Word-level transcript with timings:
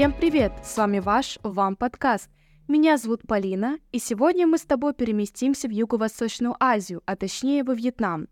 Всем 0.00 0.14
привет! 0.14 0.52
С 0.64 0.78
вами 0.78 0.98
ваш 0.98 1.38
Вам 1.42 1.76
подкаст. 1.76 2.30
Меня 2.68 2.96
зовут 2.96 3.26
Полина, 3.26 3.78
и 3.92 3.98
сегодня 3.98 4.46
мы 4.46 4.56
с 4.56 4.62
тобой 4.62 4.94
переместимся 4.94 5.68
в 5.68 5.72
Юго-Восточную 5.72 6.56
Азию, 6.58 7.02
а 7.04 7.16
точнее 7.16 7.64
во 7.64 7.74
Вьетнам. 7.74 8.26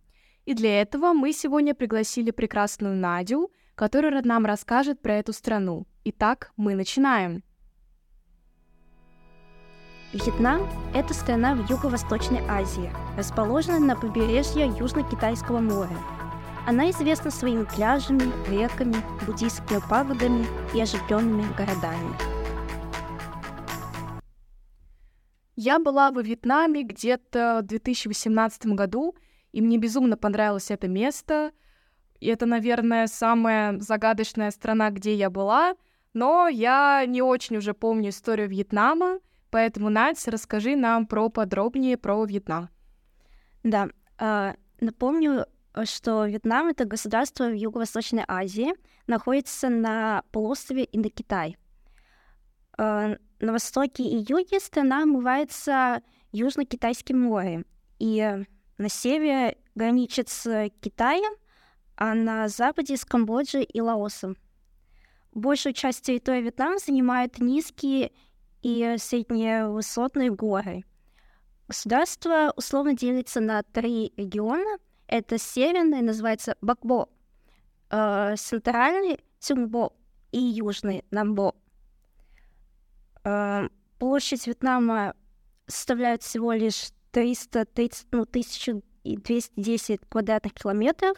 И 0.47 0.55
для 0.55 0.81
этого 0.81 1.13
мы 1.13 1.35
сегодня 1.35 1.75
пригласили 1.75 2.31
прекрасную 2.31 2.97
Надю, 2.97 3.51
которая 3.75 4.23
нам 4.23 4.47
расскажет 4.47 5.03
про 5.03 5.17
эту 5.17 5.35
страну. 5.35 5.87
Итак, 6.05 6.53
мы 6.57 6.75
начинаем. 6.75 7.45
Вьетнам– 10.15 10.67
это 10.95 11.13
страна 11.13 11.55
в 11.55 11.69
Юго-Восточной 11.69 12.41
Азии, 12.49 12.91
расположенная 13.19 13.81
на 13.81 13.95
побережье 13.95 14.69
Южно-Китайского 14.69 15.59
моря. 15.59 16.18
Она 16.69 16.91
известна 16.91 17.31
своими 17.31 17.65
пляжами, 17.65 18.25
реками, 18.51 18.97
буддийскими 19.25 19.81
пагодами 19.89 20.47
и 20.75 20.83
оживленными 20.83 21.51
городами. 21.57 22.15
Я 25.57 25.79
была 25.79 26.11
во 26.11 26.21
Вьетнаме 26.21 26.83
где-то 26.83 27.61
в 27.63 27.67
2018 27.69 28.67
году, 28.67 29.15
и 29.53 29.63
мне 29.63 29.79
безумно 29.79 30.19
понравилось 30.19 30.71
это 30.71 30.89
место. 30.89 31.53
И 32.21 32.27
это, 32.27 32.45
наверное, 32.45 33.07
самая 33.07 33.81
загадочная 33.81 34.51
страна, 34.51 34.91
где 34.91 35.15
я 35.15 35.31
была, 35.31 35.75
но 36.13 36.49
я 36.49 37.03
не 37.07 37.23
очень 37.23 37.57
уже 37.57 37.73
помню 37.73 38.11
историю 38.11 38.47
Вьетнама, 38.47 39.21
Поэтому, 39.51 39.89
Надь, 39.89 40.29
расскажи 40.29 40.77
нам 40.77 41.07
про 41.07 41.31
подробнее 41.31 41.97
про 41.97 42.23
Вьетнам. 42.27 42.69
Да, 43.63 43.89
э, 44.19 44.53
напомню, 44.81 45.47
что 45.85 46.27
Вьетнам— 46.27 46.69
это 46.69 46.85
государство 46.85 47.49
в 47.49 47.55
Юго-Восточной 47.55 48.25
Азии, 48.27 48.73
находится 49.07 49.69
на 49.69 50.23
полуострове 50.33 50.89
Индокитай. 50.93 51.57
Э, 52.79 53.17
на 53.41 53.53
востоке 53.53 54.03
и 54.03 54.25
юге 54.29 54.61
страна 54.61 55.03
омывается 55.03 56.03
Южно-Китайским 56.33 57.21
морем, 57.21 57.67
и 57.99 58.45
на 58.79 58.89
севере 58.89 59.57
граничит 59.75 60.29
с 60.29 60.71
Китаем, 60.81 61.35
а 61.97 62.15
на 62.15 62.49
западе 62.49 62.97
с 62.97 63.05
Камбоджей 63.05 63.65
и 63.65 63.81
Лаосом. 63.81 64.37
Большую 65.33 65.73
часть 65.73 66.03
территории 66.03 66.43
Вьетнама 66.43 66.79
занимают 66.79 67.39
низкие 67.39 68.13
и 68.63 68.97
средневысотные 68.99 70.31
горы. 70.31 70.85
Государство 71.69 72.53
условно 72.57 72.95
делится 72.95 73.41
на 73.41 73.63
три 73.63 74.13
региона. 74.17 74.79
Это 75.09 75.39
северный, 75.39 76.03
называется 76.03 76.57
Бакбо, 76.61 77.09
э, 77.91 78.37
центральный 78.37 79.19
Цюнгбо 79.41 79.93
и 80.31 80.39
южный 80.39 81.05
Намбо. 81.11 81.55
Э, 83.25 83.69
площадь 83.99 84.47
Вьетнама 84.47 85.15
составляет 85.67 86.23
всего 86.23 86.53
лишь 86.53 86.91
330, 87.11 88.07
ну, 88.13 88.25
1210 88.25 90.01
квадратных 90.09 90.55
километров, 90.55 91.17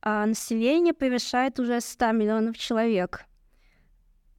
а 0.00 0.24
население 0.24 0.94
превышает 0.94 1.60
уже 1.60 1.80
100 1.80 2.12
миллионов 2.12 2.56
человек– 2.56 3.26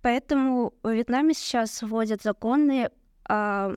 Поэтому 0.04 0.74
в 0.84 0.92
Вьетнаме 0.92 1.34
сейчас 1.34 1.82
вводят 1.82 2.22
законы 2.22 2.92
о 3.24 3.72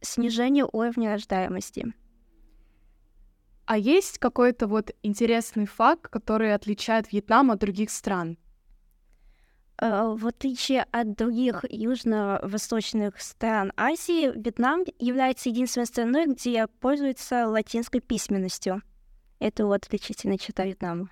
снижении 0.00 0.62
уровня 0.62 1.10
рождаемости. 1.10 1.92
А 3.70 3.78
есть 3.78 4.18
какой-то 4.18 4.66
вот 4.66 4.90
интересный 5.04 5.64
факт, 5.64 6.08
который 6.08 6.52
отличает 6.52 7.12
Вьетнам 7.12 7.52
от 7.52 7.60
других 7.60 7.90
стран? 7.90 8.36
Э, 9.80 10.12
в 10.12 10.26
отличие 10.26 10.86
от 10.90 11.14
других 11.14 11.64
южно-восточных 11.70 13.20
стран 13.20 13.72
Азии, 13.76 14.32
Вьетнам 14.36 14.82
является 14.98 15.50
единственной 15.50 15.86
страной, 15.86 16.26
где 16.26 16.66
пользуется 16.66 17.46
латинской 17.46 18.00
письменностью. 18.00 18.82
Это 19.38 19.66
вот 19.66 19.86
отличительная 19.86 20.36
черта 20.36 20.64
Вьетнама. 20.64 21.08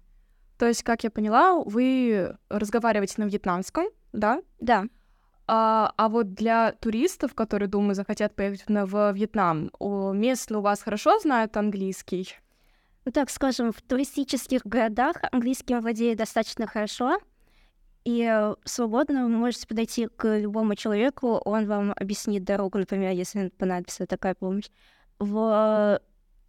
То 0.59 0.67
есть, 0.67 0.83
как 0.83 1.05
я 1.05 1.13
поняла, 1.13 1.63
вы 1.63 2.37
разговариваете 2.49 3.23
на 3.23 3.29
вьетнамском, 3.29 3.87
да? 4.13 4.43
Да. 4.59 4.87
А, 5.47 5.93
а 5.97 6.09
вот 6.09 6.35
для 6.35 6.73
туристов, 6.73 7.35
которые, 7.35 7.69
думаю, 7.69 7.95
захотят 7.95 8.35
поехать 8.35 8.65
в 8.67 9.13
Вьетнам, 9.13 9.71
местные 9.81 10.59
у 10.59 10.63
вас 10.63 10.83
хорошо 10.83 11.21
знают 11.21 11.57
английский? 11.57 12.35
Ну, 13.09 13.13
так 13.13 13.31
скажем, 13.31 13.73
в 13.73 13.81
туристических 13.81 14.67
городах 14.67 15.17
английским 15.33 15.81
владеет 15.81 16.19
достаточно 16.19 16.67
хорошо, 16.67 17.19
и 18.05 18.23
э, 18.23 18.55
свободно 18.67 19.23
вы 19.23 19.31
можете 19.31 19.67
подойти 19.67 20.09
к 20.09 20.37
любому 20.37 20.75
человеку, 20.75 21.41
он 21.47 21.67
вам 21.67 21.95
объяснит 21.97 22.45
дорогу, 22.45 22.77
например, 22.77 23.13
если 23.13 23.49
понадобится 23.49 24.05
такая 24.05 24.35
помощь. 24.35 24.69
В 25.19 26.03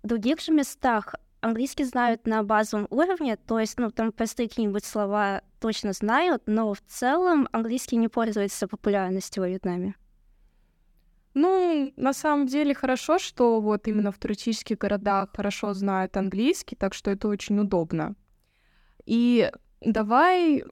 других 0.03 0.41
же 0.41 0.51
местах 0.51 1.15
английский 1.39 1.85
знают 1.85 2.27
на 2.27 2.43
базовом 2.43 2.87
уровне, 2.89 3.37
то 3.37 3.57
есть, 3.57 3.79
ну, 3.79 3.89
там 3.89 4.11
простые 4.11 4.49
какие-нибудь 4.49 4.83
слова 4.83 5.43
точно 5.61 5.93
знают, 5.93 6.43
но 6.45 6.73
в 6.73 6.81
целом 6.81 7.47
английский 7.53 7.95
не 7.95 8.09
пользуется 8.09 8.67
популярностью 8.67 9.43
во 9.43 9.47
Вьетнаме. 9.47 9.95
Ну, 11.33 11.93
на 11.95 12.13
самом 12.13 12.47
деле 12.47 12.73
хорошо, 12.73 13.19
что 13.19 13.61
вот 13.61 13.87
именно 13.87 14.11
в 14.11 14.17
туристических 14.17 14.77
городах 14.77 15.29
хорошо 15.35 15.73
знают 15.73 16.17
английский, 16.17 16.75
так 16.75 16.93
что 16.93 17.11
это 17.11 17.27
очень 17.27 17.59
удобно. 17.59 18.15
И 19.05 19.51
давай 19.81 20.63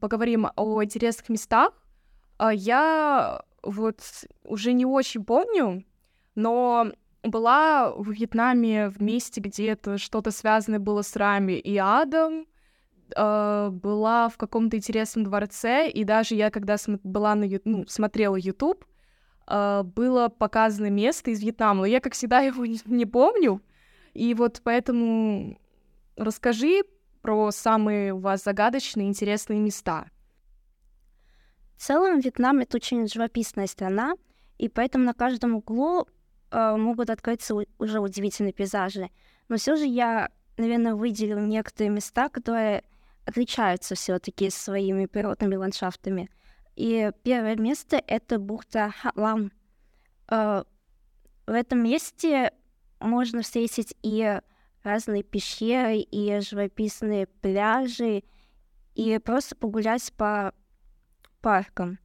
поговорим 0.00 0.48
о 0.56 0.84
интересных 0.84 1.28
местах. 1.28 1.72
А, 2.38 2.52
я 2.52 3.42
вот 3.62 4.00
уже 4.44 4.72
не 4.72 4.84
очень 4.84 5.24
помню, 5.24 5.84
но 6.34 6.92
была 7.22 7.92
в 7.96 8.10
Вьетнаме 8.10 8.90
в 8.90 9.00
месте, 9.00 9.40
где 9.40 9.68
это 9.68 9.98
что-то 9.98 10.30
связанное 10.30 10.78
было 10.78 11.02
с 11.02 11.16
Рами 11.16 11.54
и 11.54 11.76
Адом, 11.78 12.46
э, 13.16 13.70
была 13.70 14.28
в 14.28 14.36
каком-то 14.36 14.76
интересном 14.76 15.24
дворце, 15.24 15.88
и 15.88 16.04
даже 16.04 16.34
я, 16.34 16.50
когда 16.50 16.76
была 17.02 17.34
на, 17.34 17.46
ну, 17.64 17.86
смотрела 17.86 18.36
YouTube, 18.36 18.84
было 19.46 20.28
показано 20.28 20.90
место 20.90 21.30
из 21.30 21.40
Вьетнама, 21.42 21.80
но 21.80 21.86
я, 21.86 22.00
как 22.00 22.14
всегда, 22.14 22.40
его 22.40 22.64
не, 22.64 23.06
помню, 23.06 23.60
и 24.12 24.34
вот 24.34 24.60
поэтому 24.64 25.58
расскажи 26.16 26.82
про 27.22 27.50
самые 27.50 28.12
у 28.12 28.18
вас 28.18 28.44
загадочные, 28.44 29.08
интересные 29.08 29.58
места. 29.58 30.06
В 31.76 31.82
целом, 31.82 32.20
Вьетнам— 32.20 32.58
это 32.60 32.76
очень 32.76 33.08
живописная 33.08 33.66
страна, 33.66 34.14
и 34.58 34.68
поэтому 34.68 35.04
на 35.04 35.14
каждом 35.14 35.56
углу 35.56 36.06
э, 36.50 36.76
могут 36.76 37.10
открыться 37.10 37.56
уже 37.78 38.00
удивительные 38.00 38.52
пейзажи. 38.52 39.10
Но 39.48 39.56
все 39.56 39.76
же 39.76 39.84
я, 39.86 40.30
наверное, 40.56 40.94
выделил 40.94 41.40
некоторые 41.40 41.90
места, 41.90 42.28
которые 42.28 42.84
отличаются 43.26 43.94
все-таки 43.94 44.50
своими 44.50 45.06
природными 45.06 45.56
ландшафтами. 45.56 46.30
И 46.76 47.10
первое 47.22 47.56
место— 47.56 48.02
это 48.06 48.38
бухта 48.38 48.92
Халам. 49.00 49.52
Э, 50.28 50.64
в 51.46 51.52
этом 51.52 51.82
месте 51.82 52.52
можно 53.00 53.42
встретить 53.42 53.94
и 54.02 54.40
разные 54.82 55.22
пещеры, 55.22 55.98
и 55.98 56.40
живописные 56.40 57.26
пляжи, 57.26 58.22
и 58.94 59.18
просто 59.18 59.56
погулять 59.56 60.12
по 60.12 60.54
паркам. 61.40 61.98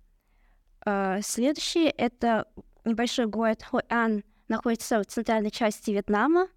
Uh, 0.85 1.22
следующий— 1.22 1.88
это 1.97 2.46
небольшой 2.85 3.28
город 3.28 3.64
Хоан, 3.64 4.23
находится 4.47 5.02
в 5.02 5.05
центральной 5.05 5.52
части 5.52 5.91
Вьетнама. 5.91 6.47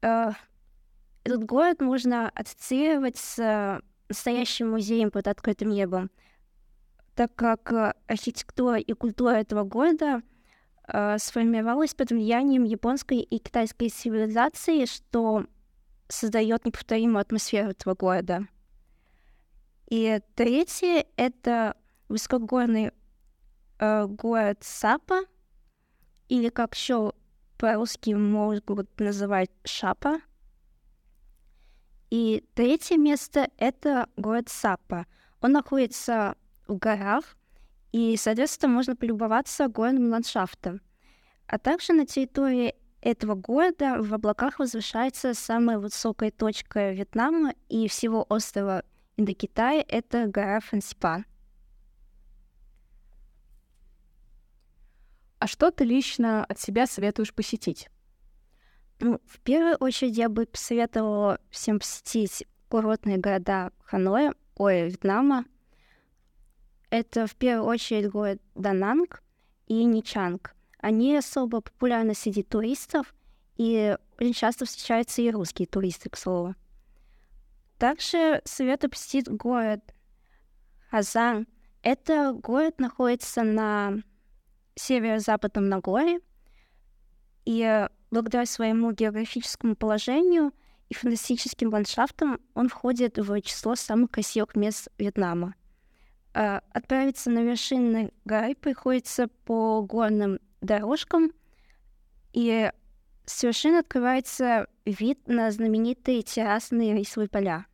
Uh, 0.00 0.34
этот 1.22 1.44
город 1.44 1.80
можно 1.80 2.30
ассоциировать 2.30 3.18
с 3.18 3.80
настоящим 4.08 4.70
музеем 4.70 5.10
под 5.10 5.28
открытым 5.28 5.68
небом, 5.68 6.10
так 7.14 7.34
как 7.34 7.72
э, 7.72 7.94
архитектура 8.06 8.78
и 8.78 8.92
культура 8.92 9.30
этого 9.30 9.64
города 9.64 10.22
э, 10.86 11.18
сформировалась 11.18 11.94
под 11.94 12.10
влиянием 12.10 12.64
японской 12.64 13.20
и 13.20 13.38
китайской 13.38 13.88
цивилизации, 13.88 14.84
что 14.86 15.46
создает 16.08 16.64
неповторимую 16.64 17.20
атмосферу 17.20 17.70
этого 17.70 17.94
города. 17.94 18.46
И 19.88 20.20
третье— 20.34 21.06
это 21.16 21.76
высокогорный 22.08 22.92
э, 23.78 24.06
город 24.06 24.58
Сапа, 24.62 25.20
или 26.28 26.48
как 26.48 26.74
еще 26.74 27.12
по-русски 27.58 28.10
могут 28.10 28.98
называть 28.98 29.50
Шапа— 29.64 30.20
и 32.10 32.44
третье 32.54 32.96
место— 32.96 33.50
это 33.56 34.08
город 34.16 34.48
Сапа. 34.48 35.06
Он 35.40 35.52
находится 35.52 36.36
в 36.70 36.78
горах, 36.78 37.36
и, 37.92 38.16
соответственно, 38.16 38.72
можно 38.72 38.96
полюбоваться 38.96 39.68
горным 39.68 40.10
ландшафтом. 40.10 40.80
А 41.46 41.58
также 41.58 41.92
на 41.92 42.06
территории 42.06 42.76
этого 43.00 43.34
города 43.34 43.96
в 44.00 44.14
облаках 44.14 44.58
возвышается 44.58 45.34
самая 45.34 45.78
высокая 45.78 46.30
точка 46.30 46.92
Вьетнама 46.92 47.54
и 47.68 47.88
всего 47.88 48.24
острова 48.28 48.84
Индокитая— 49.16 49.84
это 49.88 50.26
гора 50.28 50.60
Фанспа. 50.60 51.24
А 55.38 55.46
что 55.46 55.70
ты 55.70 55.84
лично 55.84 56.44
от 56.44 56.60
себя 56.60 56.86
советуешь 56.86 57.34
посетить? 57.34 57.88
Ну, 59.00 59.20
в 59.26 59.40
первую 59.40 59.76
очередь 59.76 60.16
я 60.16 60.28
бы 60.28 60.46
посоветовала 60.46 61.40
всем 61.50 61.78
посетить 61.80 62.46
курортные 62.68 63.16
города 63.16 63.72
Ханоя, 63.82 64.34
ой, 64.54 64.88
Вьетнама— 64.88 65.46
это 66.90 67.26
в 67.26 67.36
первую 67.36 67.66
очередь 67.68 68.10
город 68.10 68.42
Дананг 68.54 69.22
и 69.66 69.84
Ничанг. 69.84 70.54
Они 70.78 71.16
особо 71.16 71.60
популярны 71.60 72.14
среди 72.14 72.42
туристов, 72.42 73.14
и 73.56 73.96
очень 74.18 74.32
часто 74.32 74.64
встречаются 74.64 75.22
и 75.22 75.30
русские 75.30 75.68
туристы, 75.68 76.10
к 76.10 76.16
слову. 76.16 76.54
Также 77.78 78.42
советую 78.44 78.90
посетить 78.90 79.28
город 79.28 79.80
Хазан. 80.90 81.46
Это 81.82 82.32
город 82.32 82.80
находится 82.80 83.42
на 83.42 84.02
северо-западном 84.74 85.68
Нагоре, 85.68 86.20
и 87.44 87.88
благодаря 88.10 88.46
своему 88.46 88.92
географическому 88.92 89.76
положению 89.76 90.52
и 90.88 90.94
фантастическим 90.94 91.72
ландшафтам 91.72 92.40
он 92.54 92.68
входит 92.68 93.18
в 93.18 93.40
число 93.42 93.76
самых 93.76 94.10
красивых 94.10 94.56
мест 94.56 94.88
Вьетнама. 94.98 95.54
А, 96.32 96.62
отправиться 96.72 97.30
на 97.30 97.40
вершины 97.40 98.12
горы 98.24 98.54
приходится 98.54 99.28
по 99.44 99.82
горным 99.82 100.38
дорожкам, 100.60 101.32
и 102.32 102.70
с 103.24 103.42
вершины 103.42 103.78
открывается 103.78 104.68
вид 104.84 105.26
на 105.26 105.50
знаменитые 105.50 106.22
террасные 106.22 106.96
рисовые 106.96 107.28
поля. 107.28 107.66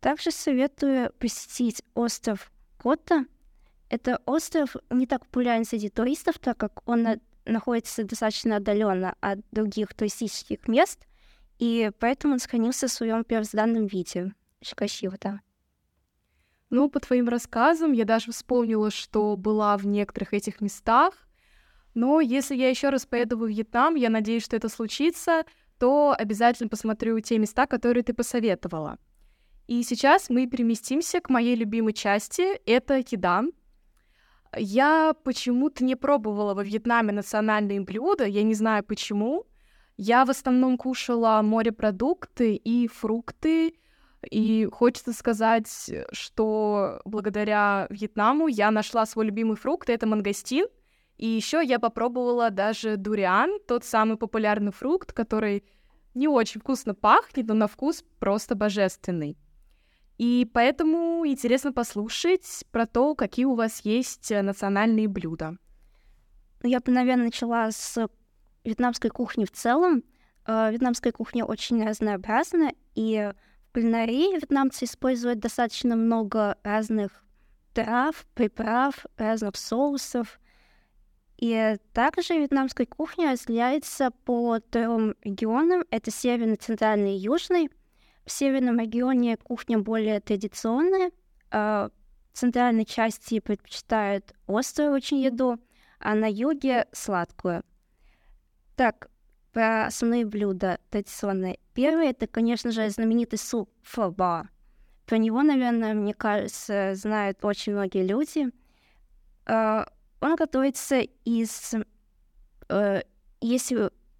Также 0.00 0.30
советую 0.30 1.12
посетить 1.18 1.82
остров 1.94 2.50
Кота. 2.78 3.26
Это 3.90 4.20
остров 4.24 4.74
не 4.88 5.06
так 5.06 5.26
популярен 5.26 5.64
среди 5.64 5.88
туристов, 5.88 6.38
так 6.38 6.56
как 6.56 6.88
он 6.88 7.20
находится 7.44 8.04
достаточно 8.04 8.56
отдаленно 8.56 9.14
от 9.20 9.40
других 9.50 9.94
туристических 9.94 10.66
мест, 10.68 11.06
и 11.58 11.90
поэтому 11.98 12.34
он 12.34 12.40
сохранился 12.40 12.88
в 12.88 12.92
своем 12.92 13.24
первозданном 13.24 13.86
виде. 13.86 14.32
Очень 14.60 14.76
красиво, 14.76 15.16
да. 15.20 15.40
Ну, 16.70 16.88
по 16.88 17.00
твоим 17.00 17.28
рассказам, 17.28 17.92
я 17.92 18.04
даже 18.04 18.30
вспомнила, 18.30 18.90
что 18.90 19.36
была 19.36 19.76
в 19.76 19.86
некоторых 19.86 20.32
этих 20.32 20.60
местах. 20.60 21.14
Но 21.94 22.20
если 22.20 22.54
я 22.54 22.68
еще 22.70 22.90
раз 22.90 23.06
поеду 23.06 23.36
в 23.36 23.46
Вьетнам, 23.46 23.96
я 23.96 24.08
надеюсь, 24.08 24.44
что 24.44 24.56
это 24.56 24.68
случится, 24.68 25.44
то 25.78 26.14
обязательно 26.16 26.68
посмотрю 26.68 27.18
те 27.20 27.38
места, 27.38 27.66
которые 27.66 28.04
ты 28.04 28.14
посоветовала. 28.14 28.98
И 29.66 29.82
сейчас 29.82 30.30
мы 30.30 30.46
переместимся 30.46 31.20
к 31.20 31.28
моей 31.28 31.56
любимой 31.56 31.92
части— 31.92 32.42
это 32.66 32.98
еда. 32.98 33.44
Я 34.56 35.14
почему-то 35.24 35.84
не 35.84 35.96
пробовала 35.96 36.54
во 36.54 36.62
Вьетнаме 36.62 37.12
национальные 37.12 37.80
блюда, 37.80 38.26
я 38.26 38.42
не 38.42 38.54
знаю 38.54 38.84
почему. 38.84 39.46
Я 39.96 40.24
в 40.24 40.30
основном 40.30 40.76
кушала 40.76 41.40
морепродукты 41.42 42.54
и 42.54 42.88
фрукты, 42.88 43.74
и 44.28 44.68
хочется 44.70 45.12
сказать, 45.12 45.90
что 46.12 47.00
благодаря 47.04 47.86
Вьетнаму 47.90 48.48
я 48.48 48.70
нашла 48.70 49.06
свой 49.06 49.26
любимый 49.26 49.56
фрукт, 49.56 49.88
это 49.88 50.06
мангостин. 50.06 50.66
И 51.16 51.26
еще 51.26 51.62
я 51.62 51.78
попробовала 51.78 52.50
даже 52.50 52.96
дуриан, 52.96 53.58
тот 53.68 53.84
самый 53.84 54.16
популярный 54.16 54.72
фрукт, 54.72 55.12
который 55.12 55.64
не 56.14 56.28
очень 56.28 56.60
вкусно 56.60 56.94
пахнет, 56.94 57.46
но 57.46 57.54
на 57.54 57.66
вкус 57.66 58.04
просто 58.18 58.54
божественный. 58.54 59.36
И 60.18 60.48
поэтому 60.52 61.26
интересно 61.26 61.72
послушать 61.72 62.64
про 62.70 62.86
то, 62.86 63.14
какие 63.14 63.46
у 63.46 63.54
вас 63.54 63.80
есть 63.84 64.30
э, 64.30 64.42
национальные 64.42 65.08
блюда. 65.08 65.56
Я 66.62 66.80
бы, 66.80 66.92
наверное, 66.92 67.26
начала 67.26 67.70
с 67.70 68.08
вьетнамской 68.64 69.08
кухни 69.08 69.46
в 69.46 69.50
целом. 69.50 70.04
Э, 70.46 70.70
вьетнамская 70.70 71.12
кухня 71.12 71.44
очень 71.46 71.82
разнообразна, 71.86 72.72
и 72.94 73.32
кулинарии 73.72 74.36
вьетнамцы 74.36 74.84
используют 74.84 75.40
достаточно 75.40 75.96
много 75.96 76.56
разных 76.62 77.24
трав, 77.72 78.26
приправ, 78.34 79.06
разных 79.16 79.56
соусов. 79.56 80.40
И 81.38 81.76
также 81.94 82.38
вьетнамская 82.38 82.86
кухня 82.86 83.32
разделяется 83.32 84.10
по 84.24 84.58
трем 84.58 85.14
регионам. 85.22 85.84
Это 85.90 86.10
северный, 86.10 86.56
центральный 86.56 87.16
и 87.16 87.20
южный. 87.20 87.70
В 88.26 88.30
северном 88.30 88.78
регионе 88.78 89.36
кухня 89.36 89.78
более 89.78 90.20
традиционная. 90.20 91.12
А 91.50 91.90
в 92.32 92.36
центральной 92.38 92.84
части 92.84 93.40
предпочитают 93.40 94.34
острую 94.46 94.92
очень 94.92 95.18
еду, 95.18 95.58
а 95.98 96.14
на 96.14 96.30
юге— 96.30 96.86
сладкую. 96.92 97.64
Так, 98.76 99.09
про 99.52 99.86
основные 99.86 100.24
блюда 100.24 100.78
традиционные. 100.90 101.58
Первый— 101.74 102.08
это, 102.10 102.26
конечно 102.26 102.70
же, 102.70 102.88
знаменитый 102.90 103.38
суп 103.38 103.70
фоба. 103.82 104.48
Про 105.06 105.16
него, 105.18 105.42
наверное, 105.42 105.94
мне 105.94 106.14
кажется, 106.14 106.94
знают 106.94 107.44
очень 107.44 107.72
многие 107.72 108.06
люди. 108.06 108.48
А, 109.46 109.86
он 110.20 110.36
готовится 110.36 111.00
из... 111.00 111.74
Э, 112.68 113.00
есть 113.40 113.72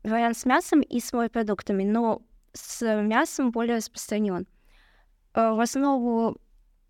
вариант 0.03 0.37
с 0.37 0.44
мясом 0.47 0.81
и 0.81 0.99
с 0.99 1.12
морепродуктами, 1.12 1.85
но 1.85 2.23
с 2.53 2.85
мясом 3.03 3.53
более 3.53 3.76
распространен. 3.76 4.49
Э, 5.35 5.53
в 5.53 5.61
основу 5.61 6.38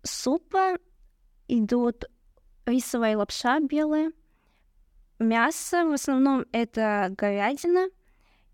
супа 0.01 0.77
идут 1.47 2.05
рисовая 2.65 3.17
лапша 3.17 3.59
белая, 3.59 4.11
мясо, 5.19 5.85
в 5.85 5.93
основном 5.93 6.45
это 6.51 7.13
говядина, 7.15 7.89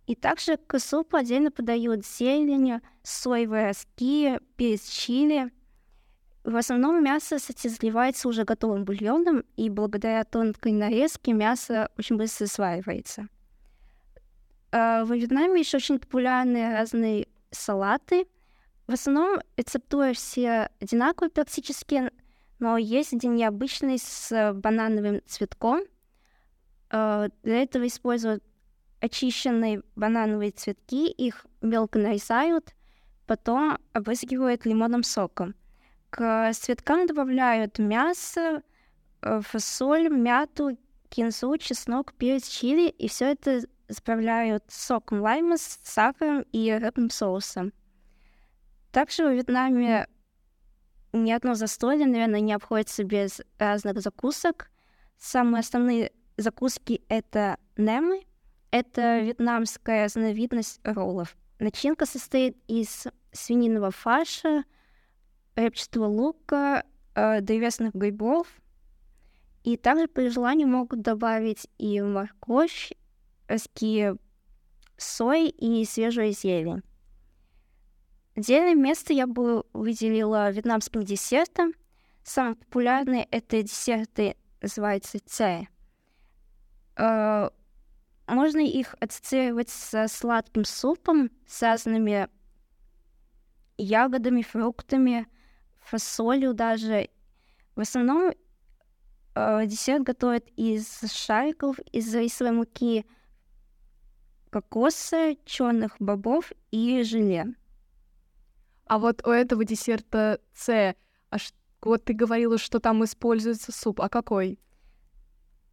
и 0.07 0.15
также 0.15 0.55
к 0.55 0.79
супу 0.79 1.17
отдельно 1.17 1.51
подают 1.51 2.05
зелень, 2.05 2.79
соевые 3.03 3.67
ростки, 3.67 4.39
перец 4.55 4.87
чили. 4.87 5.51
В 6.45 6.55
основном 6.55 7.03
мясо, 7.03 7.35
кстати, 7.35 7.67
заливается 7.67 8.29
уже 8.29 8.45
готовым 8.45 8.85
бульоном, 8.85 9.43
и 9.57 9.69
благодаря 9.69 10.23
тонкой 10.23 10.71
нарезке 10.71 11.33
мясо 11.33 11.91
очень 11.97 12.15
быстро 12.15 12.45
сваривается. 12.45 13.27
А, 14.71 15.03
в 15.03 15.13
Вьетнаме 15.13 15.59
еще 15.59 15.75
очень 15.75 15.99
популярны 15.99 16.71
разные 16.71 17.27
салаты. 17.51 18.27
В 18.87 18.93
основном 18.93 19.41
рецептуры 19.57 20.13
все 20.13 20.69
одинаковые 20.79 21.31
практически, 21.31 22.11
но 22.59 22.77
есть 22.77 23.13
один 23.13 23.35
необычный 23.35 23.99
с 23.99 24.53
банановым 24.53 25.21
цветком. 25.25 25.81
А, 26.89 27.27
для 27.43 27.63
этого 27.63 27.85
используют 27.87 28.41
очищенные 28.99 29.83
банановые 29.95 30.51
цветки, 30.51 31.09
их 31.09 31.45
мелко 31.61 31.99
нарезают, 31.99 32.73
потом 33.25 33.77
обрызгивают 33.93 34.65
лимонным 34.65 35.03
соком. 35.03 35.55
К 36.09 36.51
цветкам 36.53 37.05
добавляют 37.05 37.79
мясо, 37.79 38.63
э, 39.21 39.41
фасоль, 39.41 40.09
мяту, 40.09 40.77
кинзу, 41.09 41.57
чеснок, 41.57 42.13
перец, 42.13 42.47
чили, 42.47 42.89
и 42.89 43.07
все 43.07 43.31
это 43.31 43.61
заправляют 43.87 44.63
соком 44.69 45.21
лайма 45.21 45.57
с 45.57 45.79
сахаром 45.83 46.41
и 46.51 46.71
рыбным 46.71 47.09
соусом. 47.09 47.73
Также 48.91 49.25
в 49.25 49.33
Вьетнаме 49.33 50.07
ни 51.13 51.31
одно 51.31 51.53
застолье, 51.53 52.05
наверное, 52.05 52.39
не 52.39 52.53
обходится 52.53 53.03
без 53.03 53.41
разных 53.57 54.01
закусок. 54.01 54.69
Самые 55.17 55.61
основные 55.61 56.11
закуски— 56.37 57.01
это 57.09 57.57
немы. 57.75 58.26
Это 58.79 59.21
вьетнамская 59.21 60.03
разновидность 60.03 60.79
роллов. 60.83 61.35
Начинка 61.57 62.05
состоит 62.05 62.55
из 62.67 63.07
свининого 63.31 63.89
фарша, 63.89 64.65
репчатого 65.55 66.05
лука, 66.05 66.83
э, 67.15 67.41
древесных 67.41 67.95
грибов. 67.95 68.47
И 69.63 69.77
также 69.77 70.07
при 70.07 70.29
желании 70.29 70.65
могут 70.65 71.01
добавить 71.01 71.67
и 71.79 71.99
морковь, 72.01 72.91
ростки 73.47 74.13
сой 74.95 75.49
и 75.49 75.83
свежую 75.83 76.33
зелень. 76.33 76.83
Отдельное 78.35 78.75
место 78.75 79.11
я 79.11 79.25
бы 79.25 79.63
выделила 79.73 80.51
вьетнамским 80.51 81.01
десертам. 81.01 81.73
Самые 82.23 82.53
популярные 82.53 83.27
это 83.31 83.63
десерты 83.63 84.35
называются 84.61 85.17
цай. 85.25 85.67
Э, 86.95 87.49
можно 88.35 88.59
их 88.59 88.95
ассоциировать 88.99 89.69
со 89.69 90.07
сладким 90.07 90.65
супом, 90.65 91.31
с 91.47 91.61
разными 91.61 92.29
ягодами, 93.77 94.41
фруктами, 94.41 95.27
фасолью 95.79 96.53
даже. 96.53 97.09
В 97.75 97.81
основном 97.81 98.33
э, 99.35 99.65
десерт 99.65 100.03
готовят 100.03 100.47
из 100.57 101.01
шариков, 101.11 101.79
из 101.91 102.13
рисовой 102.13 102.53
муки, 102.53 103.05
кокоса, 104.49 105.35
черных 105.45 105.95
бобов 105.99 106.51
и 106.71 107.03
желе. 107.03 107.55
А 108.85 108.99
вот 108.99 109.25
у 109.25 109.29
этого 109.29 109.63
десерта 109.63 110.41
С, 110.53 110.95
а 111.29 111.37
ш... 111.37 111.53
вот 111.81 112.05
ты 112.05 112.13
говорила, 112.13 112.57
что 112.57 112.79
там 112.79 113.03
используется 113.03 113.71
суп, 113.71 114.01
а 114.01 114.09
какой? 114.09 114.59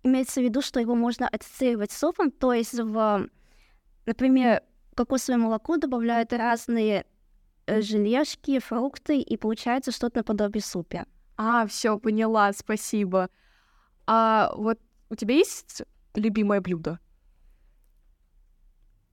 Имеется 0.05 0.41
в 0.41 0.45
виду, 0.45 0.63
что 0.63 0.81
его 0.81 0.95
можно 0.95 1.29
ассоциировать 1.29 1.91
с 1.91 1.99
супом, 1.99 2.31
то 2.31 2.53
есть 2.53 2.75
в, 2.75 3.29
например, 4.07 4.63
кокосовое 4.95 5.39
молоко 5.39 5.77
добавляют 5.77 6.33
разные 6.33 7.07
э, 7.67 7.81
желешки, 7.81 8.59
фрукты, 8.61 9.19
и 9.21 9.37
получается 9.37 9.91
что-то 9.91 10.19
наподобие 10.19 10.63
супа. 10.63 11.07
А, 11.37 11.67
все, 11.67 11.99
поняла, 11.99 12.53
спасибо. 12.53 13.29
А 14.07 14.53
вот 14.57 14.79
у 15.11 15.17
тебя 15.17 15.35
есть 15.35 15.83
любимое 16.15 16.61
блюдо? 16.61 17.01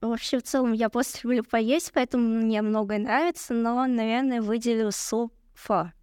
Вообще, 0.02 0.40
в 0.40 0.44
целом, 0.44 0.74
я 0.74 0.90
просто 0.90 1.20
люблю 1.24 1.44
поесть, 1.44 1.92
поэтому 1.94 2.42
мне 2.42 2.62
многое 2.62 2.98
нравится, 2.98 3.54
но, 3.54 3.86
наверное, 3.86 4.42
выделю 4.42 4.92
суп 4.92 5.34
фо. 5.54 5.94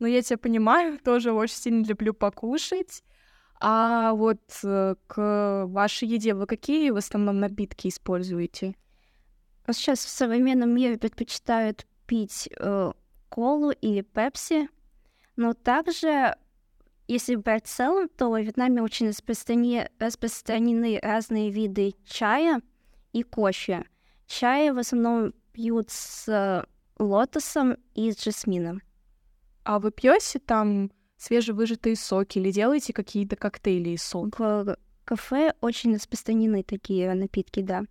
Ну, 0.00 0.06
я 0.06 0.22
тебя 0.22 0.38
понимаю, 0.38 0.98
тоже 1.04 1.32
очень 1.32 1.56
сильно 1.56 1.84
люблю 1.84 2.12
покушать. 2.12 3.02
А 3.60 4.12
вот 4.12 4.40
э, 4.62 4.94
к 5.06 5.64
вашей 5.66 6.08
еде 6.08 6.34
вы 6.34 6.46
какие 6.46 6.90
в 6.90 6.96
основном 6.96 7.40
напитки 7.40 7.88
используете? 7.88 8.76
Сейчас 9.70 10.04
в 10.04 10.08
современном 10.08 10.70
мире 10.70 10.96
предпочитают 10.96 11.86
пить 12.06 12.48
э, 12.56 12.92
колу 13.28 13.70
или 13.70 14.02
пепси, 14.02 14.68
но 15.36 15.54
также, 15.54 16.36
если 17.06 17.34
брать 17.34 17.66
в 17.66 17.70
целом, 17.70 18.08
то 18.08 18.30
в 18.30 18.40
Вьетнаме 18.40 18.82
очень 18.82 19.08
распространены, 19.08 19.90
распространены 19.98 20.98
разные 21.02 21.50
виды 21.50 21.94
чая 22.06 22.62
и 23.12 23.22
кофе. 23.22 23.84
Чай 24.26 24.70
в 24.70 24.78
основном 24.78 25.32
пьют 25.52 25.90
с 25.90 26.28
э, 26.28 26.64
лотосом 26.98 27.76
и 27.94 28.12
с 28.12 28.22
жасмином. 28.22 28.82
А 29.64 29.78
вы 29.78 29.90
пьете 29.90 30.38
там 30.38 30.90
свежевыжатые 31.18 31.96
соки 31.96 32.38
или 32.38 32.50
делаете 32.50 32.92
какие-то 32.92 33.36
коктейли 33.36 33.90
из 33.90 34.02
сок? 34.02 34.38
В 34.38 34.76
кафе 35.04 35.52
очень 35.60 35.94
распространены 35.94 36.62
такие 36.62 37.12
напитки, 37.14 37.60
да. 37.60 37.84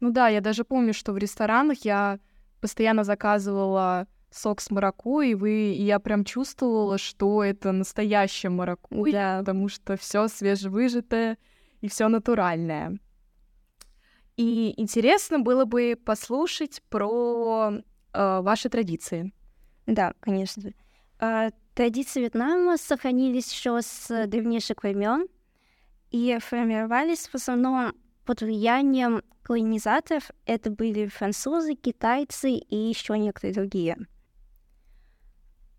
Ну 0.00 0.10
да, 0.10 0.28
я 0.28 0.40
даже 0.40 0.64
помню, 0.64 0.94
что 0.94 1.12
в 1.12 1.18
ресторанах 1.18 1.84
я 1.84 2.18
постоянно 2.60 3.04
заказывала 3.04 4.08
сок 4.30 4.60
с 4.60 4.70
маракуйей, 4.70 5.34
вы, 5.34 5.74
и 5.74 5.82
я 5.82 5.98
прям 5.98 6.24
чувствовала, 6.24 6.98
что 6.98 7.44
это 7.44 7.72
настоящее 7.72 8.50
маракуйя, 8.50 9.12
да. 9.12 9.38
потому 9.40 9.68
что 9.68 9.96
все 9.96 10.28
свежевыжатое 10.28 11.38
и 11.80 11.88
все 11.88 12.08
натуральное. 12.08 12.98
И 14.36 14.72
интересно 14.80 15.40
было 15.40 15.66
бы 15.66 15.96
послушать 16.02 16.82
про 16.88 17.72
э, 18.12 18.40
ваши 18.40 18.68
традиции. 18.68 19.32
Да, 19.86 20.14
конечно. 20.20 20.72
Э, 21.20 21.50
традиции 21.74 22.20
Вьетнама 22.20 22.76
сохранились 22.76 23.52
еще 23.52 23.80
с 23.82 24.26
древнейших 24.26 24.82
времен 24.82 25.26
и 26.10 26.38
формировались 26.40 27.28
в 27.28 27.34
основном 27.34 27.94
под 28.24 28.42
влиянием 28.42 29.22
колонизаторов. 29.42 30.30
Это 30.46 30.70
были 30.70 31.06
французы, 31.06 31.74
китайцы 31.74 32.52
и 32.52 32.76
еще 32.76 33.18
некоторые 33.18 33.54
другие. 33.54 33.96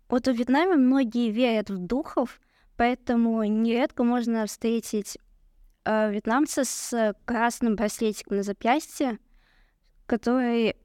Вот 0.08 0.26
в 0.26 0.32
Вьетнаме 0.32 0.76
многие 0.76 1.30
верят 1.30 1.70
в 1.70 1.78
духов, 1.78 2.40
поэтому 2.76 3.42
нередко 3.44 4.04
можно 4.04 4.46
встретить 4.46 5.18
э, 5.84 6.12
вьетнамца 6.12 6.64
с 6.64 7.14
красным 7.24 7.76
браслетиком 7.76 8.36
на 8.36 8.42
запястье, 8.42 9.18
который 10.06 10.76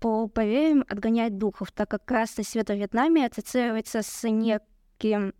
по 0.00 0.26
поверьям 0.28 0.84
отгоняет 0.88 1.38
духов, 1.38 1.70
так 1.72 1.90
как 1.90 2.04
красный 2.04 2.44
свет 2.44 2.70
в 2.70 2.74
Вьетнаме 2.74 3.26
ассоциируется 3.26 4.02
с 4.02 4.28
неким 4.28 5.34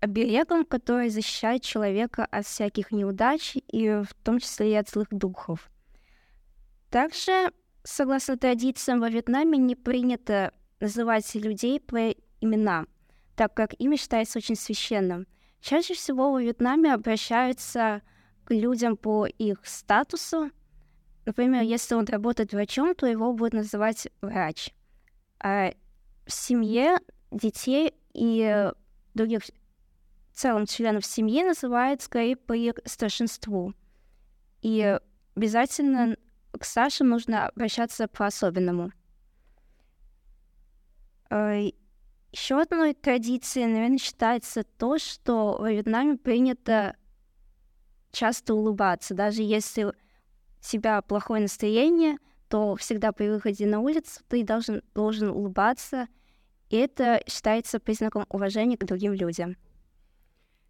оберегом, 0.00 0.64
который 0.64 1.08
защищает 1.08 1.62
человека 1.62 2.24
от 2.24 2.46
всяких 2.46 2.92
неудач 2.92 3.56
и 3.56 3.88
в 3.88 4.14
том 4.22 4.38
числе 4.38 4.72
и 4.72 4.76
от 4.76 4.88
злых 4.88 5.08
духов. 5.10 5.70
Также, 6.90 7.50
согласно 7.82 8.36
традициям, 8.36 9.00
во 9.00 9.08
Вьетнаме 9.08 9.58
не 9.58 9.74
принято 9.74 10.52
называть 10.78 11.34
людей 11.34 11.80
по 11.80 12.14
имена, 12.40 12.86
так 13.34 13.54
как 13.54 13.74
имя 13.80 13.96
считается 13.96 14.38
очень 14.38 14.56
священным. 14.56 15.26
Чаще 15.60 15.94
всего 15.94 16.30
во 16.30 16.40
Вьетнаме 16.40 16.92
обращаются 16.92 18.02
к 18.44 18.52
людям 18.52 18.96
по 18.96 19.26
их 19.26 19.58
статусу. 19.64 20.50
Например, 21.26 21.62
если 21.62 21.94
он 21.94 22.04
работает 22.04 22.52
врачом, 22.52 22.94
то 22.94 23.06
его 23.06 23.32
будут 23.32 23.54
называть 23.54 24.08
врач. 24.20 24.74
А 25.40 25.72
в 26.26 26.32
семье 26.32 26.98
детей 27.30 27.94
и 28.12 28.70
других 29.14 29.42
целом 30.32 30.66
членов 30.66 31.06
семьи 31.06 31.42
называют 31.42 32.02
скорее 32.02 32.36
по 32.36 32.52
их 32.52 32.74
старшинству. 32.84 33.74
И 34.62 34.98
обязательно 35.34 36.16
к 36.58 36.64
Саше 36.64 37.04
нужно 37.04 37.48
обращаться 37.48 38.08
по-особенному. 38.08 38.92
Э, 41.30 41.70
Еще 42.32 42.60
одной 42.60 42.94
традицией, 42.94 43.66
наверное, 43.66 43.98
считается 43.98 44.64
то, 44.64 44.98
что 44.98 45.56
во 45.58 45.70
Вьетнаме 45.70 46.16
принято 46.16 46.96
часто 48.10 48.54
улыбаться. 48.54 49.14
Даже 49.14 49.42
если 49.42 49.92
у 50.64 50.70
тебя 50.70 51.02
плохое 51.02 51.42
настроение, 51.42 52.18
то 52.48 52.74
всегда 52.76 53.12
при 53.12 53.28
выходе 53.28 53.66
на 53.66 53.80
улицу 53.80 54.22
ты 54.28 54.44
должен, 54.44 54.82
должен 54.94 55.28
улыбаться. 55.28 56.08
И 56.70 56.76
это 56.76 57.22
считается 57.28 57.78
признаком 57.78 58.24
уважения 58.30 58.76
к 58.76 58.84
другим 58.84 59.12
людям. 59.12 59.56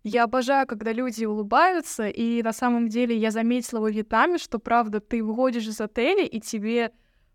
Я 0.03 0.25
обожаю, 0.25 0.67
когда 0.67 0.93
люди 0.93 1.25
улыбаются, 1.25 2.09
и 2.09 2.43
на 2.43 2.53
самом 2.53 2.89
деле 2.89 3.17
я 3.17 3.31
заметила 3.31 3.81
во 3.81 3.91
Вьетнаме, 3.91 4.39
что, 4.39 4.59
правда, 4.59 5.01
ты 5.01 5.23
выходишь 5.23 5.67
из 5.67 5.81
отеля, 5.81 6.25
и 6.25 6.41
тебе 6.41 6.93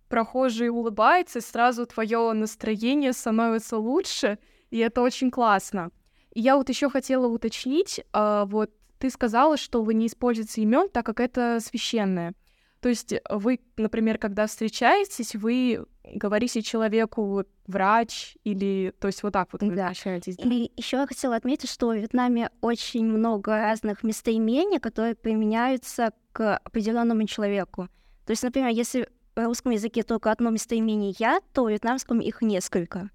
прохожие 0.08 0.72
улыбаются, 0.72 1.40
и 1.40 1.42
сразу 1.42 1.86
твое 1.86 2.32
настроение 2.34 3.14
становится 3.14 3.78
лучше, 3.78 4.38
и 4.70 4.78
это 4.78 5.02
очень 5.02 5.32
классно. 5.32 5.90
И 6.34 6.42
я 6.42 6.58
вот 6.58 6.70
еще 6.70 6.90
хотела 6.90 7.26
уточнить, 7.28 8.02
а, 8.14 8.46
вот 8.46 8.72
ты 9.00 9.10
сказала, 9.10 9.58
что 9.58 9.82
вы 9.82 9.94
не 9.96 10.08
используете 10.08 10.62
имен, 10.62 10.90
так 10.90 11.06
как 11.06 11.22
это 11.22 11.60
священное. 11.62 12.34
То 12.82 12.90
есть 12.90 13.14
вы, 13.30 13.60
например, 13.76 14.18
когда 14.18 14.48
встречаетесь, 14.48 15.36
вы 15.36 15.86
говорите 16.04 16.62
человеку 16.62 17.44
врач 17.68 18.38
или, 18.44 18.94
то 19.00 19.08
есть 19.08 19.22
вот 19.22 19.34
так 19.34 19.52
вот 19.52 19.62
вы 19.62 19.76
да. 19.76 19.90
общаетесь. 19.90 20.38
Да? 20.38 20.44
И 20.50 20.72
еще 20.78 20.98
я 20.98 21.08
хотела 21.08 21.36
отметить, 21.36 21.70
что 21.70 21.90
в 21.90 21.96
Вьетнаме 21.96 22.50
очень 22.62 23.06
много 23.06 23.58
разных 23.58 24.04
местоимений, 24.04 24.80
которые 24.80 25.16
применяются 25.16 26.14
к 26.32 26.58
определенному 26.58 27.26
человеку. 27.28 27.90
То 28.26 28.32
есть, 28.32 28.44
например, 28.44 28.70
если 28.70 29.10
в 29.36 29.46
русском 29.46 29.72
языке 29.74 30.04
только 30.04 30.32
одно 30.32 30.50
местоимение 30.50 31.14
«я», 31.18 31.42
то 31.54 31.64
в 31.64 31.70
вьетнамском 31.70 32.20
их 32.20 32.42
несколько. 32.42 33.10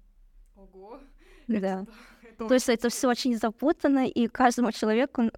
Ого! 0.55 0.99
Да. 1.47 1.85
То 2.37 2.53
есть 2.53 2.67
это 2.67 2.89
все 2.89 3.07
очень 3.07 3.37
запутано, 3.37 4.07
и 4.07 4.27
каждому 4.27 4.71
человеку 4.71 5.31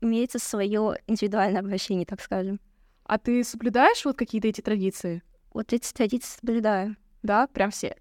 имеется 0.00 0.38
свое 0.38 0.96
индивидуальное 1.08 1.60
обращение, 1.60 2.06
так 2.06 2.20
скажем. 2.20 2.60
А 3.06 3.18
ты 3.18 3.44
соблюдаешь 3.44 4.04
вот 4.04 4.16
какие-то 4.16 4.48
эти 4.48 4.60
традиции? 4.60 5.22
Вот 5.54 5.72
эти 5.72 5.92
традиции 5.92 6.38
соблюдаю. 6.40 6.96
Да, 7.22 7.46
прям 7.46 7.70
все? 7.70 7.96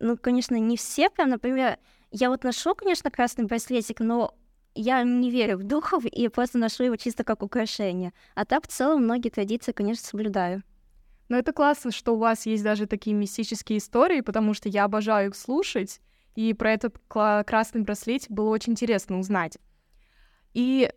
Ну, 0.00 0.16
конечно, 0.16 0.56
не 0.56 0.76
все, 0.76 1.10
прям, 1.10 1.28
например, 1.30 1.78
я 2.10 2.28
вот 2.28 2.42
ношу, 2.42 2.74
конечно, 2.74 3.10
красный 3.10 3.44
браслетик, 3.44 4.00
но 4.00 4.34
я 4.74 5.02
не 5.02 5.30
верю 5.30 5.58
в 5.58 5.62
духов 5.62 6.04
и 6.04 6.28
просто 6.28 6.58
ношу 6.58 6.84
его 6.84 6.96
чисто 6.96 7.24
как 7.24 7.42
украшение. 7.42 8.12
А 8.34 8.44
так, 8.44 8.64
в 8.64 8.68
целом, 8.68 9.04
многие 9.04 9.30
традиции, 9.30 9.72
конечно, 9.72 10.06
соблюдаю. 10.06 10.62
Но 11.28 11.36
это 11.36 11.52
классно, 11.52 11.92
что 11.92 12.14
у 12.14 12.18
вас 12.18 12.46
есть 12.46 12.64
даже 12.64 12.86
такие 12.86 13.14
мистические 13.14 13.78
истории, 13.78 14.22
потому 14.22 14.54
что 14.54 14.68
я 14.68 14.84
обожаю 14.84 15.30
их 15.30 15.36
слушать, 15.36 16.00
и 16.34 16.52
про 16.52 16.72
этот 16.72 16.96
красный 17.08 17.82
браслетик 17.82 18.30
было 18.30 18.48
очень 18.48 18.72
интересно 18.72 19.18
узнать. 19.18 19.58
И 20.54 20.90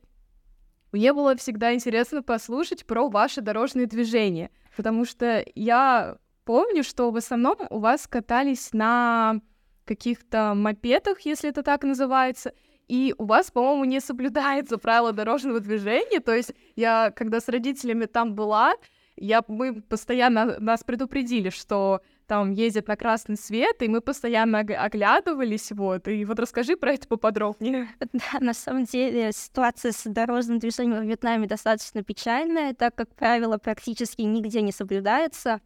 мне 0.91 1.13
было 1.13 1.35
всегда 1.35 1.73
интересно 1.73 2.21
послушать 2.21 2.85
про 2.85 3.09
ваши 3.09 3.41
дорожные 3.41 3.87
движения, 3.87 4.49
потому 4.75 5.05
что 5.05 5.43
я 5.55 6.17
помню, 6.43 6.83
что 6.83 7.11
в 7.11 7.17
основном 7.17 7.55
у 7.69 7.79
вас 7.79 8.07
катались 8.07 8.73
на 8.73 9.39
каких-то 9.85 10.53
мопедах, 10.55 11.21
если 11.21 11.49
это 11.49 11.63
так 11.63 11.83
называется, 11.83 12.53
и 12.87 13.15
у 13.17 13.25
вас, 13.25 13.51
по-моему, 13.51 13.85
не 13.85 14.01
соблюдается 14.01 14.77
правила 14.77 15.13
дорожного 15.13 15.61
движения. 15.61 16.19
То 16.19 16.35
есть 16.35 16.53
я, 16.75 17.11
когда 17.11 17.39
с 17.39 17.47
родителями 17.47 18.05
там 18.05 18.35
была, 18.35 18.73
я, 19.15 19.43
мы 19.47 19.81
постоянно 19.81 20.59
нас 20.59 20.83
предупредили, 20.83 21.49
что 21.49 22.01
там 22.31 22.51
ездят 22.53 22.87
на 22.87 22.95
красный 22.95 23.35
свет, 23.35 23.81
и 23.81 23.89
мы 23.89 23.99
постоянно 23.99 24.59
оглядывались, 24.59 25.69
вот. 25.73 26.07
И 26.07 26.23
вот 26.23 26.39
расскажи 26.39 26.77
про 26.77 26.93
это 26.93 27.05
поподробнее. 27.05 27.89
Да, 28.13 28.39
на 28.39 28.53
самом 28.53 28.85
деле 28.85 29.33
ситуация 29.33 29.91
с 29.91 30.03
дорожным 30.05 30.57
движением 30.57 31.01
в 31.01 31.03
Вьетнаме 31.03 31.45
достаточно 31.45 32.03
печальная, 32.03 32.73
так 32.73 32.95
как 32.95 33.13
правила 33.15 33.57
практически 33.57 34.21
нигде 34.21 34.61
не 34.61 34.71
соблюдаются. 34.71 35.59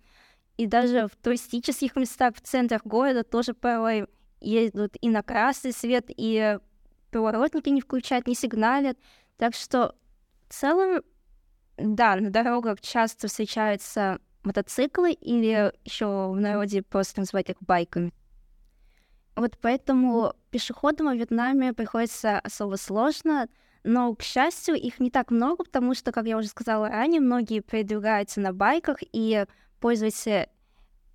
И 0.57 0.65
даже 0.65 1.07
в 1.07 1.15
туристических 1.21 1.95
местах 1.95 2.33
в 2.35 2.41
центрах 2.41 2.81
города 2.83 3.23
тоже 3.23 3.53
порой 3.53 4.07
едут 4.41 4.95
и 4.99 5.09
на 5.09 5.21
красный 5.21 5.71
свет, 5.71 6.05
и 6.07 6.57
поворотники 7.11 7.69
не 7.69 7.81
включают, 7.81 8.25
не 8.25 8.33
сигналят. 8.33 8.97
Так 9.37 9.53
что 9.53 9.93
в 10.49 10.53
целом, 10.55 11.03
да, 11.77 12.15
на 12.15 12.31
дорогах 12.31 12.81
часто 12.81 13.27
встречаются 13.27 14.19
мотоциклы 14.45 15.11
или 15.11 15.73
еще 15.83 16.31
в 16.31 16.39
народе 16.39 16.81
просто 16.81 17.21
называют 17.21 17.49
их 17.49 17.57
байками. 17.59 18.13
Вот 19.35 19.57
поэтому 19.61 20.33
пешеходам 20.49 21.09
в 21.09 21.15
Вьетнаме 21.15 21.73
приходится 21.73 22.39
особо 22.39 22.75
сложно, 22.75 23.49
но, 23.83 24.15
к 24.15 24.23
счастью, 24.23 24.75
их 24.75 24.99
не 24.99 25.11
так 25.11 25.29
много, 25.29 25.63
потому 25.63 25.93
что, 25.93 26.11
как 26.11 26.25
я 26.25 26.37
уже 26.37 26.47
сказала 26.47 26.89
ранее, 26.89 27.21
многие 27.21 27.59
передвигаются 27.59 28.39
на 28.39 28.53
байках 28.53 28.99
и 29.01 29.45
пользуются 29.79 30.47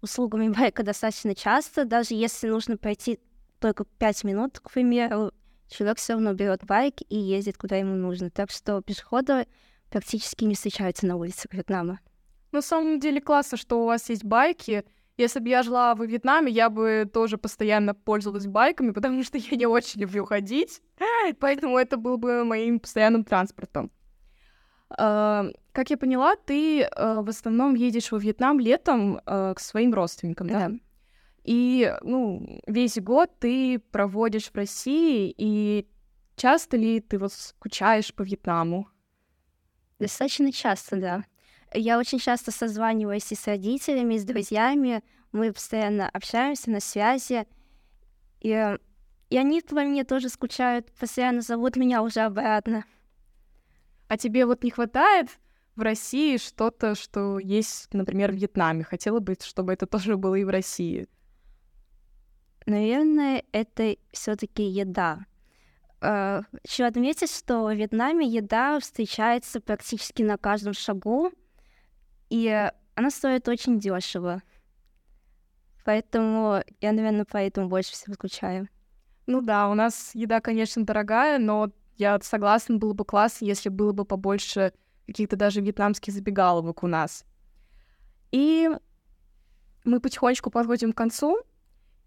услугами 0.03 0.49
байка 0.57 0.83
достаточно 0.83 1.35
часто, 1.35 1.85
даже 1.85 2.15
если 2.15 2.49
нужно 2.49 2.77
пройти 2.77 3.19
только 3.59 3.85
5 3.85 4.25
минут, 4.25 4.61
к 4.61 4.71
примеру, 4.71 5.33
человек 5.69 5.99
все 5.99 6.15
равно 6.15 6.33
берет 6.35 6.65
байк 6.65 6.97
и 7.09 7.17
ездит 7.17 7.57
куда 7.57 7.77
ему 7.77 7.95
нужно. 7.95 8.31
Так 8.31 8.51
что 8.51 8.81
пешеходы 8.83 9.47
практически 9.91 10.45
не 10.45 10.55
встречаются 10.55 11.07
на 11.07 11.17
улицах 11.17 11.53
Вьетнама. 11.53 12.01
На 12.53 12.63
самом 12.63 12.99
деле 12.99 13.21
классно, 13.21 13.57
что 13.57 13.83
у 13.83 13.87
вас 13.87 14.09
есть 14.09 14.25
байки, 14.25 14.85
если 15.17 15.39
бы 15.39 15.49
я 15.51 15.63
жила 15.63 15.95
во 15.95 16.07
Вьетнаме, 16.07 16.51
я 16.51 16.71
бы 16.71 17.09
тоже 17.13 17.37
постоянно 17.37 17.95
пользовалась 17.95 18.47
байками, 18.47 18.91
потому 18.95 19.23
что 19.23 19.39
я 19.39 19.57
не 19.57 19.67
очень 19.67 20.01
люблю 20.01 20.25
ходить, 20.25 20.81
поэтому 21.39 21.79
это 21.79 21.97
был 21.97 22.17
бы 22.17 22.45
моим 22.45 22.81
постоянным 22.81 23.25
транспортом. 23.25 23.91
Uh, 24.99 25.55
как 25.71 25.91
я 25.91 25.97
поняла, 25.97 26.35
ты 26.35 26.81
uh, 26.81 27.23
в 27.23 27.29
основном 27.29 27.77
едешь 27.77 28.11
во 28.11 28.19
Вьетнам 28.19 28.59
летом 28.59 29.19
uh, 29.19 29.55
к 29.55 29.61
своим 29.61 29.95
родственникам, 29.95 30.49
да? 30.49 30.69
да? 30.69 30.77
И, 31.45 31.97
ну, 32.03 32.61
весь 32.67 32.99
год 32.99 33.31
ты 33.39 33.79
проводишь 33.79 34.51
в 34.51 34.57
России, 34.57 35.33
и 35.37 35.89
часто 36.35 36.77
ли 36.77 37.01
ты 37.01 37.19
вот 37.19 37.33
скучаешь 37.33 38.13
по 38.13 38.23
Вьетнаму? 38.23 38.89
Достаточно 40.01 40.51
часто, 40.51 40.97
да. 40.97 41.25
Я 41.73 41.99
очень 41.99 42.19
часто 42.19 42.51
созваниваюсь 42.51 43.31
и 43.31 43.37
с 43.37 43.47
родителями, 43.47 44.15
и 44.15 44.19
с 44.19 44.25
друзьями. 44.25 45.03
Мы 45.33 45.53
постоянно 45.53 46.09
общаемся 46.09 46.71
на 46.71 46.81
связи. 46.81 47.47
И, 48.41 48.77
и 49.31 49.37
они 49.37 49.61
по 49.61 49.81
мне 49.83 50.05
тоже 50.05 50.29
скучают, 50.29 50.91
постоянно 50.93 51.43
зовут 51.43 51.77
меня 51.77 52.03
уже 52.03 52.21
обратно. 52.21 52.85
А 54.09 54.17
тебе 54.17 54.47
вот 54.47 54.65
не 54.65 54.71
хватает 54.71 55.29
в 55.77 55.83
России 55.83 56.37
что-то, 56.37 56.97
что 56.97 57.39
есть, 57.39 57.95
например, 57.95 58.33
в 58.33 58.35
Вьетнаме? 58.35 58.83
Хотела 58.83 59.21
бы, 59.21 59.37
чтобы 59.41 59.73
это 59.73 59.87
тоже 59.87 60.17
было 60.17 60.35
и 60.35 60.45
в 60.45 60.49
России? 60.49 61.07
Наверное, 62.67 63.45
это 63.53 63.97
все-таки 64.11 64.65
еда. 64.65 65.25
Э, 66.01 66.43
Хочу 66.67 66.85
отметить, 66.85 67.31
что 67.31 67.65
в 67.65 67.75
Вьетнаме 67.75 68.27
еда 68.27 68.81
встречается 68.81 69.61
практически 69.61 70.23
на 70.23 70.37
каждом 70.37 70.73
шагу 70.73 71.31
и 72.31 72.71
она 72.95 73.11
стоит 73.11 73.49
очень 73.49 73.79
дешево. 73.79 74.43
Поэтому 75.85 76.63
я, 76.81 76.93
наверное, 76.93 77.27
поэтому 77.31 77.69
больше 77.69 77.93
всего 77.93 78.15
скучаю. 78.15 78.69
Ну 79.27 79.43
да, 79.43 79.69
у 79.69 79.75
нас 79.75 80.13
еда, 80.15 80.41
конечно, 80.41 80.85
дорогая, 80.85 81.39
но 81.39 81.71
я 81.97 82.19
согласна, 82.21 82.79
было 82.79 82.95
бы 82.95 83.05
классно, 83.05 83.45
если 83.45 83.69
было 83.69 83.93
бы 83.93 84.05
побольше 84.05 84.73
каких-то 85.07 85.37
даже 85.37 85.61
вьетнамских 85.61 86.13
забегаловок 86.13 86.83
у 86.83 86.87
нас. 86.87 87.25
И 88.33 88.71
мы 89.85 90.01
потихонечку 90.01 90.51
подходим 90.51 90.93
к 90.93 90.97
концу, 90.97 91.39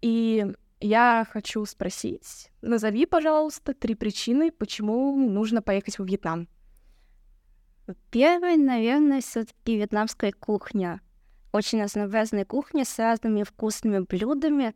и 0.00 0.46
я 0.80 1.26
хочу 1.30 1.64
спросить, 1.66 2.50
назови, 2.62 3.06
пожалуйста, 3.06 3.74
три 3.74 3.94
причины, 3.94 4.50
почему 4.50 5.16
нужно 5.16 5.62
поехать 5.62 5.98
во 5.98 6.04
Вьетнам. 6.04 6.48
Первый, 8.10 8.56
наверное, 8.56 9.20
все-таки 9.20 9.76
вьетнамская 9.76 10.32
кухня. 10.32 11.00
Очень 11.52 11.82
разнообразная 11.82 12.44
кухня 12.44 12.84
с 12.84 12.98
разными 12.98 13.42
вкусными 13.42 14.00
блюдами. 14.00 14.74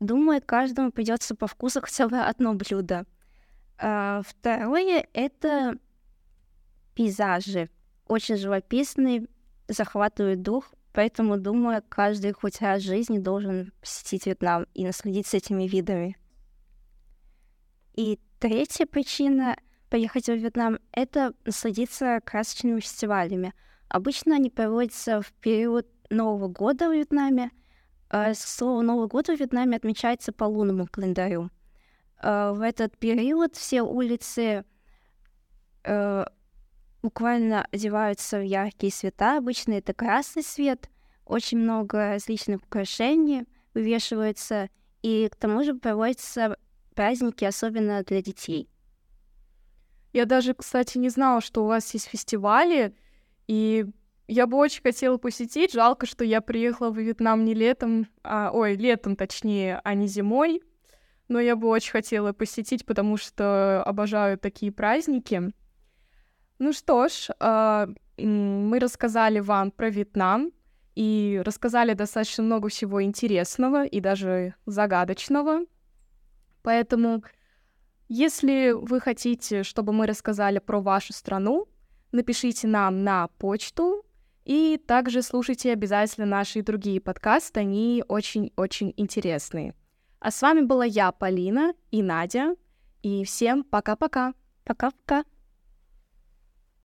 Думаю, 0.00 0.42
каждому 0.44 0.92
придется 0.92 1.34
по 1.34 1.46
вкусу 1.46 1.80
хотя 1.82 2.08
бы 2.08 2.18
одно 2.18 2.54
блюдо. 2.54 3.06
А 3.78 4.22
второе— 4.22 5.06
это 5.14 5.78
пейзажи. 6.94 7.70
Очень 8.06 8.36
живописные, 8.36 9.26
захватывают 9.68 10.42
дух, 10.42 10.74
поэтому, 10.92 11.38
думаю, 11.38 11.82
каждый 11.88 12.32
хоть 12.32 12.60
раз 12.60 12.82
в 12.82 12.86
жизни 12.86 13.18
должен 13.18 13.72
посетить 13.80 14.26
Вьетнам 14.26 14.66
и 14.74 14.84
насладиться 14.84 15.38
этими 15.38 15.66
видами. 15.66 16.18
И 17.94 18.20
третья 18.38 18.84
причина— 18.84 19.56
поехать 19.92 20.24
в 20.24 20.32
Вьетнам, 20.32 20.78
это 20.92 21.34
насладиться 21.44 22.22
красочными 22.24 22.80
фестивалями. 22.80 23.52
Обычно 23.90 24.36
они 24.36 24.48
проводятся 24.48 25.20
в 25.20 25.30
период 25.34 25.86
Нового 26.08 26.48
года 26.48 26.88
в 26.88 26.94
Вьетнаме. 26.94 27.50
А, 28.08 28.32
слово 28.32 28.80
Новый 28.80 29.06
год 29.06 29.26
в 29.28 29.34
Вьетнаме 29.34 29.76
отмечается 29.76 30.32
по 30.32 30.44
лунному 30.44 30.86
календарю. 30.86 31.50
А, 32.16 32.54
в 32.54 32.62
этот 32.62 32.96
период 32.96 33.54
все 33.54 33.82
улицы 33.82 34.64
э, 35.84 36.24
буквально 37.02 37.66
одеваются 37.70 38.38
в 38.38 38.46
яркие 38.46 38.92
цвета. 38.92 39.36
Обычно 39.36 39.74
это 39.74 39.92
красный 39.92 40.42
свет, 40.42 40.88
очень 41.26 41.58
много 41.58 42.12
различных 42.12 42.62
украшений 42.62 43.44
вывешивается, 43.74 44.70
и 45.02 45.28
к 45.30 45.36
тому 45.36 45.62
же 45.64 45.74
проводятся 45.74 46.56
праздники, 46.94 47.44
особенно 47.44 48.02
для 48.04 48.22
детей. 48.22 48.71
Я 50.12 50.26
даже, 50.26 50.54
кстати, 50.54 50.98
не 50.98 51.08
знала, 51.08 51.40
что 51.40 51.64
у 51.64 51.66
вас 51.66 51.92
есть 51.94 52.08
фестивали, 52.08 52.94
и 53.46 53.86
я 54.28 54.46
бы 54.46 54.56
очень 54.56 54.82
хотела 54.82 55.16
посетить. 55.16 55.72
Жалко, 55.72 56.06
что 56.06 56.24
я 56.24 56.40
приехала 56.40 56.90
в 56.90 56.98
Вьетнам 56.98 57.44
не 57.44 57.54
летом, 57.54 58.06
а, 58.22 58.50
ой, 58.52 58.76
летом 58.76 59.16
точнее, 59.16 59.80
а 59.84 59.94
не 59.94 60.06
зимой. 60.06 60.62
Но 61.28 61.40
я 61.40 61.56
бы 61.56 61.68
очень 61.68 61.92
хотела 61.92 62.32
посетить, 62.32 62.84
потому 62.84 63.16
что 63.16 63.82
обожаю 63.84 64.38
такие 64.38 64.70
праздники. 64.70 65.52
Ну 66.58 66.72
что 66.72 67.08
ж, 67.08 67.28
э, 67.40 67.86
мы 68.18 68.78
рассказали 68.78 69.40
вам 69.40 69.70
про 69.70 69.88
Вьетнам 69.88 70.52
и 70.94 71.40
рассказали 71.44 71.94
достаточно 71.94 72.44
много 72.44 72.68
всего 72.68 73.02
интересного 73.02 73.84
и 73.84 74.00
даже 74.00 74.54
загадочного. 74.66 75.60
Поэтому 76.62 77.24
если 78.12 78.72
вы 78.72 79.00
хотите, 79.00 79.62
чтобы 79.62 79.94
мы 79.94 80.06
рассказали 80.06 80.58
про 80.58 80.82
вашу 80.82 81.14
страну, 81.14 81.66
напишите 82.12 82.66
нам 82.66 83.04
на 83.04 83.28
почту 83.38 84.04
и 84.44 84.78
также 84.86 85.22
слушайте 85.22 85.72
обязательно 85.72 86.26
наши 86.26 86.62
другие 86.62 87.00
подкасты, 87.00 87.60
они 87.60 88.04
очень-очень 88.06 88.92
интересные. 88.98 89.74
А 90.20 90.30
с 90.30 90.42
вами 90.42 90.60
была 90.60 90.84
я, 90.84 91.10
Полина 91.10 91.72
и 91.90 92.02
Надя, 92.02 92.54
и 93.02 93.24
всем 93.24 93.64
пока-пока. 93.64 94.34
Пока-пока. 94.64 95.24